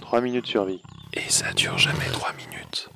[0.00, 0.80] 3 minutes survie.
[1.14, 2.88] Et ça dure jamais 3 minutes.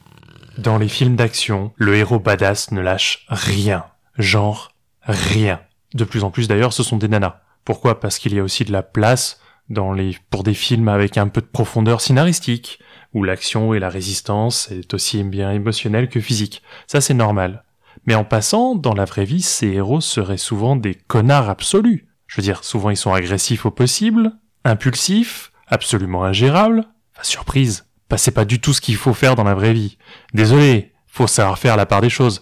[0.59, 3.85] Dans les films d'action, le héros badass ne lâche rien.
[4.19, 4.73] Genre,
[5.03, 5.61] rien.
[5.95, 7.41] De plus en plus d'ailleurs, ce sont des nanas.
[7.65, 8.01] Pourquoi?
[8.01, 11.29] Parce qu'il y a aussi de la place dans les, pour des films avec un
[11.29, 12.79] peu de profondeur scénaristique,
[13.15, 16.63] où l'action et la résistance est aussi bien émotionnelle que physique.
[16.87, 17.65] Ça c'est normal.
[18.07, 22.09] Mais en passant, dans la vraie vie, ces héros seraient souvent des connards absolus.
[22.27, 24.33] Je veux dire, souvent ils sont agressifs au possible,
[24.65, 26.85] impulsifs, absolument ingérables.
[27.15, 29.99] Enfin, surprise, bah, c'est pas du tout ce qu'il faut faire dans la vraie vie.
[30.35, 32.41] Désolé, faut savoir faire la part des choses.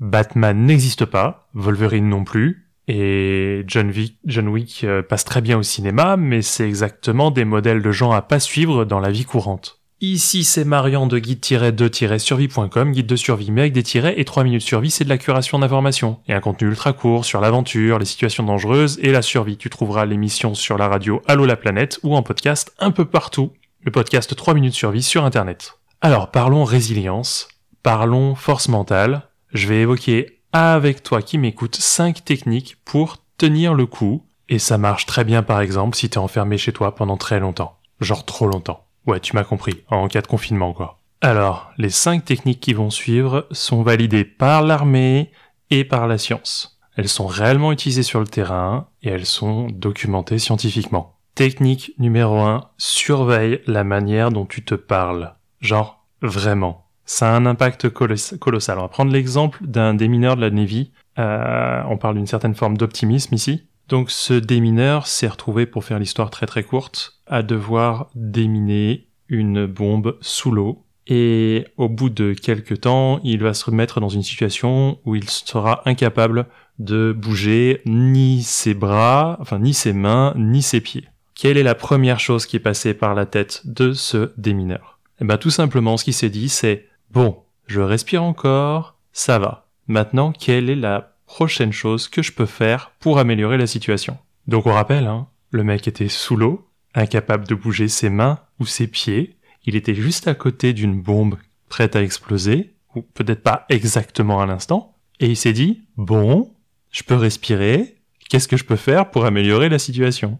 [0.00, 5.58] Batman n'existe pas, Wolverine non plus, et John Wick, John Wick euh, passe très bien
[5.58, 9.24] au cinéma, mais c'est exactement des modèles de gens à pas suivre dans la vie
[9.24, 9.81] courante.
[10.04, 14.62] Ici, c'est Marian de guide-2-survie.com, guide de survie mais avec des tirets, et 3 minutes
[14.62, 16.18] survie, c'est de la curation d'informations.
[16.26, 19.56] Et un contenu ultra court sur l'aventure, les situations dangereuses et la survie.
[19.56, 23.52] Tu trouveras l'émission sur la radio Allo la planète ou en podcast un peu partout.
[23.82, 25.78] Le podcast 3 minutes survie sur internet.
[26.00, 27.46] Alors, parlons résilience,
[27.84, 29.28] parlons force mentale.
[29.52, 34.26] Je vais évoquer avec toi qui m'écoutes 5 techniques pour tenir le coup.
[34.48, 37.78] Et ça marche très bien par exemple si t'es enfermé chez toi pendant très longtemps.
[38.00, 38.84] Genre trop longtemps.
[39.06, 41.00] Ouais, tu m'as compris, en cas de confinement quoi.
[41.20, 45.30] Alors, les 5 techniques qui vont suivre sont validées par l'armée
[45.70, 46.80] et par la science.
[46.96, 51.16] Elles sont réellement utilisées sur le terrain et elles sont documentées scientifiquement.
[51.34, 55.34] Technique numéro 1, surveille la manière dont tu te parles.
[55.60, 56.86] Genre, vraiment.
[57.04, 58.78] Ça a un impact colossal.
[58.78, 60.92] On va prendre l'exemple d'un démineur de la Navy.
[61.18, 63.66] Euh, on parle d'une certaine forme d'optimisme ici.
[63.88, 69.64] Donc ce démineur s'est retrouvé, pour faire l'histoire très très courte, à devoir déminer une
[69.66, 70.84] bombe sous l'eau.
[71.06, 75.28] Et au bout de quelques temps, il va se remettre dans une situation où il
[75.28, 76.46] sera incapable
[76.78, 81.08] de bouger ni ses bras, enfin ni ses mains, ni ses pieds.
[81.34, 85.00] Quelle est la première chose qui est passée par la tête de ce démineur?
[85.20, 89.68] Eh ben tout simplement, ce qui s'est dit, c'est bon, je respire encore, ça va.
[89.88, 94.18] Maintenant, quelle est la prochaine chose que je peux faire pour améliorer la situation?
[94.46, 98.66] Donc on rappelle, hein, le mec était sous l'eau, incapable de bouger ses mains ou
[98.66, 101.36] ses pieds, il était juste à côté d'une bombe
[101.68, 106.52] prête à exploser, ou peut-être pas exactement à l'instant, et il s'est dit, bon,
[106.90, 107.96] je peux respirer,
[108.28, 110.38] qu'est-ce que je peux faire pour améliorer la situation?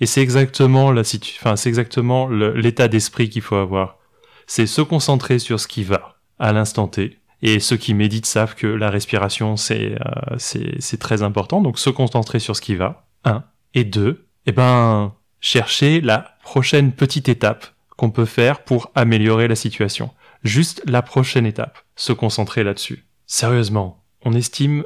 [0.00, 3.98] Et c'est exactement la enfin, c'est exactement l'état d'esprit qu'il faut avoir.
[4.46, 8.54] C'est se concentrer sur ce qui va, à l'instant T, et ceux qui méditent savent
[8.54, 11.60] que la respiration, c'est euh, c'est très important.
[11.60, 13.06] Donc se concentrer sur ce qui va.
[13.24, 13.44] Un.
[13.74, 17.66] Et deux, eh ben, chercher la prochaine petite étape
[17.98, 20.10] qu'on peut faire pour améliorer la situation.
[20.42, 21.78] Juste la prochaine étape.
[21.96, 23.04] Se concentrer là-dessus.
[23.26, 24.84] Sérieusement, on estime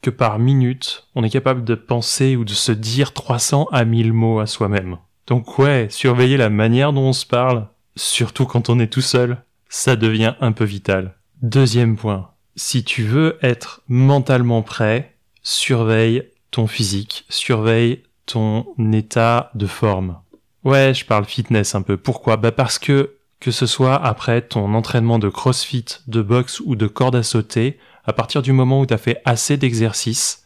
[0.00, 4.12] que par minute, on est capable de penser ou de se dire 300 à 1000
[4.12, 4.98] mots à soi-même.
[5.28, 9.44] Donc ouais, surveiller la manière dont on se parle, surtout quand on est tout seul,
[9.68, 11.14] ça devient un peu vital.
[11.42, 15.14] Deuxième point, si tu veux être mentalement prêt,
[15.44, 20.18] surveille ton physique, surveille ton état de forme.
[20.64, 21.96] Ouais, je parle fitness un peu.
[21.96, 22.36] Pourquoi?
[22.36, 26.86] Bah parce que que ce soit après ton entraînement de crossfit, de boxe ou de
[26.86, 30.44] corde à sauter, à partir du moment où tu as fait assez d'exercices,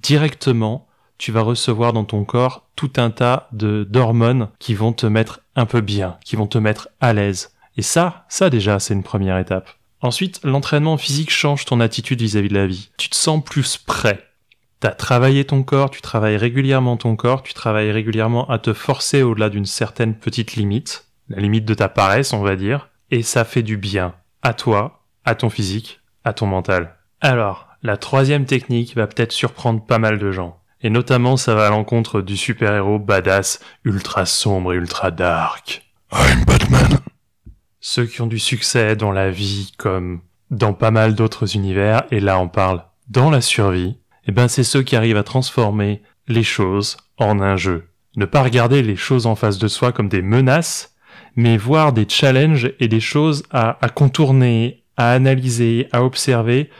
[0.00, 0.86] directement,
[1.18, 5.40] tu vas recevoir dans ton corps tout un tas de d'hormones qui vont te mettre
[5.56, 7.50] un peu bien, qui vont te mettre à l'aise.
[7.76, 9.68] Et ça, ça déjà, c'est une première étape.
[10.00, 12.90] Ensuite, l'entraînement physique change ton attitude vis-à-vis de la vie.
[12.96, 14.22] Tu te sens plus prêt.
[14.80, 19.22] T'as travaillé ton corps, tu travailles régulièrement ton corps, tu travailles régulièrement à te forcer
[19.22, 23.44] au-delà d'une certaine petite limite, la limite de ta paresse, on va dire, et ça
[23.44, 26.96] fait du bien à toi, à ton physique, à ton mental.
[27.20, 30.60] Alors, la troisième technique va peut-être surprendre pas mal de gens.
[30.82, 35.82] Et notamment, ça va à l'encontre du super-héros badass, ultra sombre et ultra dark.
[36.12, 36.98] I'm Batman
[37.86, 40.20] ceux qui ont du succès dans la vie comme
[40.50, 44.64] dans pas mal d'autres univers, et là on parle dans la survie, eh ben c'est
[44.64, 47.88] ceux qui arrivent à transformer les choses en un jeu.
[48.16, 50.94] Ne pas regarder les choses en face de soi comme des menaces,
[51.36, 56.70] mais voir des challenges et des choses à, à contourner, à analyser, à observer,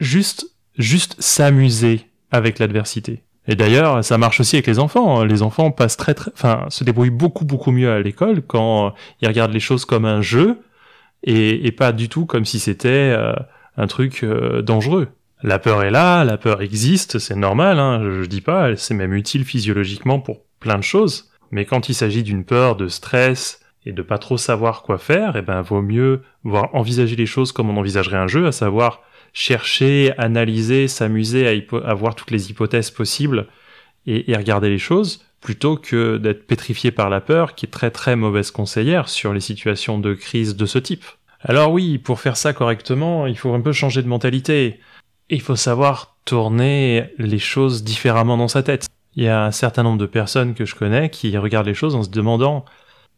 [0.00, 0.46] juste,
[0.78, 3.22] juste s'amuser avec l'adversité.
[3.48, 5.24] Et d'ailleurs, ça marche aussi avec les enfants.
[5.24, 9.28] Les enfants passent très, très, enfin, se débrouillent beaucoup, beaucoup mieux à l'école quand ils
[9.28, 10.60] regardent les choses comme un jeu
[11.22, 13.32] et, pas du tout comme si c'était euh,
[13.76, 15.08] un truc euh, dangereux.
[15.42, 19.12] La peur est là, la peur existe, c'est normal, hein, je, dis pas, c'est même
[19.12, 21.30] utile physiologiquement pour plein de choses.
[21.50, 25.36] Mais quand il s'agit d'une peur, de stress et de pas trop savoir quoi faire,
[25.36, 29.02] eh ben, vaut mieux voir envisager les choses comme on envisagerait un jeu, à savoir
[29.34, 33.46] chercher, analyser, s'amuser à, voir toutes les hypothèses possibles
[34.06, 38.16] et regarder les choses, plutôt que d'être pétrifié par la peur, qui est très très
[38.16, 41.04] mauvaise conseillère sur les situations de crise de ce type.
[41.40, 44.80] Alors oui, pour faire ça correctement, il faut un peu changer de mentalité.
[45.28, 48.86] Il faut savoir tourner les choses différemment dans sa tête.
[49.14, 51.94] Il y a un certain nombre de personnes que je connais qui regardent les choses
[51.94, 52.64] en se demandant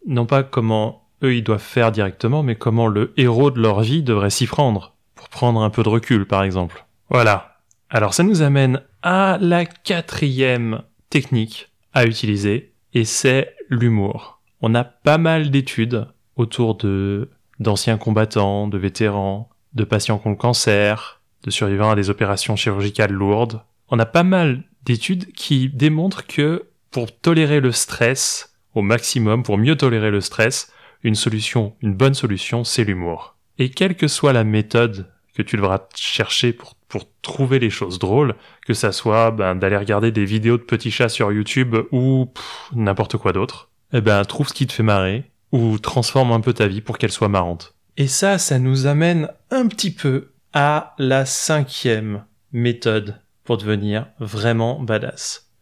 [0.06, 4.02] non pas comment eux ils doivent faire directement, mais comment le héros de leur vie
[4.02, 6.84] devrait s'y prendre, pour prendre un peu de recul par exemple.
[7.10, 7.58] Voilà.
[7.90, 14.40] Alors ça nous amène à la quatrième technique à utiliser, et c'est l'humour.
[14.60, 16.06] On a pas mal d'études
[16.36, 17.30] autour de
[17.60, 22.56] d'anciens combattants, de vétérans, de patients qui ont le cancer, de survivants à des opérations
[22.56, 23.62] chirurgicales lourdes.
[23.90, 29.58] On a pas mal d'études qui démontrent que pour tolérer le stress au maximum, pour
[29.58, 33.36] mieux tolérer le stress, une solution, une bonne solution, c'est l'humour.
[33.58, 37.98] Et quelle que soit la méthode que tu devras chercher pour, pour trouver les choses
[37.98, 38.34] drôles,
[38.66, 42.32] que ça soit ben, d'aller regarder des vidéos de petits chats sur YouTube ou
[42.74, 46.52] n'importe quoi d'autre, eh ben trouve ce qui te fait marrer ou transforme un peu
[46.52, 47.74] ta vie pour qu'elle soit marrante.
[47.96, 54.80] Et ça, ça nous amène un petit peu à la cinquième méthode pour devenir vraiment
[54.80, 55.52] badass.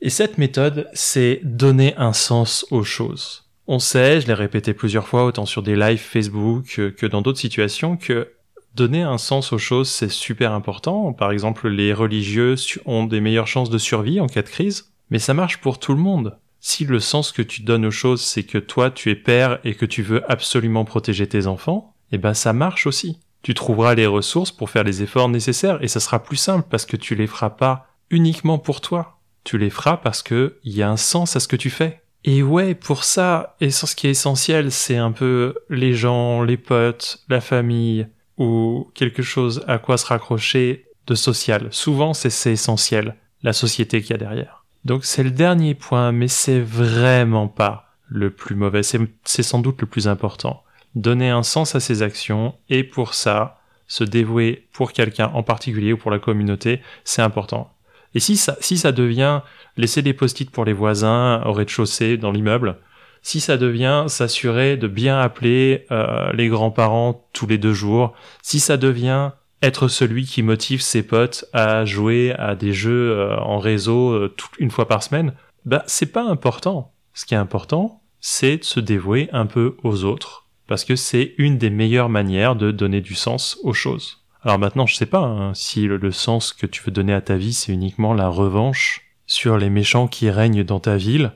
[0.00, 3.50] Et cette méthode, c'est donner un sens aux choses.
[3.66, 7.40] On sait, je l'ai répété plusieurs fois, autant sur des lives Facebook que dans d'autres
[7.40, 8.32] situations, que
[8.76, 11.12] donner un sens aux choses, c'est super important.
[11.12, 12.54] Par exemple, les religieux
[12.84, 15.92] ont des meilleures chances de survie en cas de crise, mais ça marche pour tout
[15.92, 16.38] le monde.
[16.60, 19.74] Si le sens que tu donnes aux choses, c'est que toi, tu es père et
[19.74, 23.18] que tu veux absolument protéger tes enfants, eh ben ça marche aussi.
[23.42, 26.86] Tu trouveras les ressources pour faire les efforts nécessaires et ça sera plus simple parce
[26.86, 29.18] que tu les feras pas uniquement pour toi.
[29.44, 32.02] Tu les feras parce que il y a un sens à ce que tu fais.
[32.24, 36.58] Et ouais, pour ça, et ce qui est essentiel, c'est un peu les gens, les
[36.58, 38.06] potes, la famille,
[38.36, 41.68] ou quelque chose à quoi se raccrocher de social.
[41.70, 44.64] Souvent, c'est essentiel, la société qu'il y a derrière.
[44.84, 49.80] Donc c'est le dernier point, mais c'est vraiment pas le plus mauvais, c'est sans doute
[49.80, 50.64] le plus important.
[50.94, 55.92] Donner un sens à ses actions, et pour ça, se dévouer pour quelqu'un en particulier
[55.92, 57.72] ou pour la communauté, c'est important.
[58.14, 59.40] Et si ça, si ça devient
[59.76, 62.76] laisser des post-it pour les voisins au rez-de-chaussée dans l'immeuble,
[63.22, 68.60] si ça devient s'assurer de bien appeler euh, les grands-parents tous les deux jours, si
[68.60, 69.32] ça devient
[69.62, 74.34] être celui qui motive ses potes à jouer à des jeux euh, en réseau euh,
[74.58, 75.34] une fois par semaine,
[75.66, 76.92] bah c'est pas important.
[77.12, 81.34] Ce qui est important, c'est de se dévouer un peu aux autres, parce que c'est
[81.36, 84.18] une des meilleures manières de donner du sens aux choses.
[84.44, 87.34] Alors maintenant, je sais pas hein, si le, sens que tu veux donner à ta
[87.34, 91.32] vie, c'est uniquement la revanche sur les méchants qui règnent dans ta ville,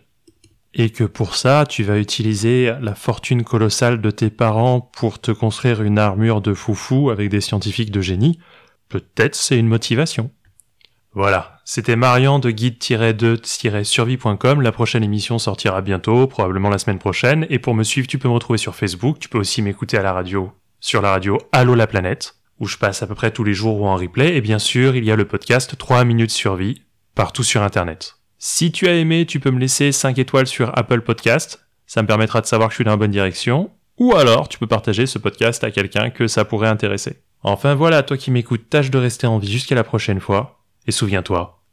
[0.73, 5.33] et que pour ça, tu vas utiliser la fortune colossale de tes parents pour te
[5.33, 8.39] construire une armure de foufou avec des scientifiques de génie,
[8.89, 10.31] peut-être c'est une motivation.
[11.13, 14.61] Voilà, c'était Marian de guide-2-survie.com.
[14.61, 17.47] La prochaine émission sortira bientôt, probablement la semaine prochaine.
[17.49, 19.19] Et pour me suivre, tu peux me retrouver sur Facebook.
[19.19, 22.77] Tu peux aussi m'écouter à la radio, sur la radio Allo la planète, où je
[22.77, 24.37] passe à peu près tous les jours ou en replay.
[24.37, 26.83] Et bien sûr, il y a le podcast 3 minutes survie,
[27.15, 28.17] partout sur Internet.
[28.39, 31.67] Si tu as aimé, tu peux me laisser 5 étoiles sur Apple Podcast.
[31.87, 33.71] Ça me permettra de savoir que je suis dans la bonne direction.
[33.99, 37.23] Ou alors, tu peux partager ce podcast à quelqu'un que ça pourrait intéresser.
[37.43, 40.54] Enfin voilà, toi qui m'écoutes, tâche de rester en vie jusqu'à la prochaine fois.
[40.87, 41.64] Et souviens-toi,